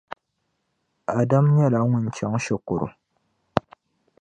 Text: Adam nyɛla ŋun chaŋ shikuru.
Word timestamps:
Adam 1.19 1.45
nyɛla 1.55 1.79
ŋun 1.89 2.05
chaŋ 2.15 2.33
shikuru. 2.43 2.87